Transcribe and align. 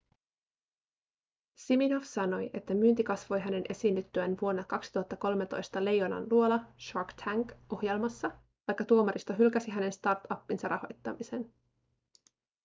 siminoff 1.55 2.03
sanoi 2.05 2.49
että 2.53 2.73
myynti 2.73 3.03
kasvoi 3.03 3.39
hänen 3.39 3.63
esiinnyttyään 3.69 4.37
vuonna 4.41 4.63
2013 4.63 5.85
leijonanluola 5.85 6.59
shark 6.79 7.13
tank 7.13 7.51
-ohjelmassa 7.51 8.31
vaikka 8.67 8.85
tuomaristo 8.85 9.33
hylkäsi 9.37 9.71
hänen 9.71 9.91
startupinsa 9.91 10.67
rahoittamisen 10.67 11.53